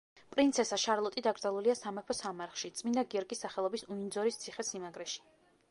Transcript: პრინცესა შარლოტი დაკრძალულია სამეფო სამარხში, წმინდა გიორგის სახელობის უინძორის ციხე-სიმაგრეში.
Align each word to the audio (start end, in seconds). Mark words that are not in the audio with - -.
პრინცესა 0.35 0.77
შარლოტი 0.83 1.23
დაკრძალულია 1.27 1.75
სამეფო 1.81 2.15
სამარხში, 2.21 2.73
წმინდა 2.81 3.05
გიორგის 3.13 3.47
სახელობის 3.47 3.87
უინძორის 3.93 4.45
ციხე-სიმაგრეში. 4.45 5.25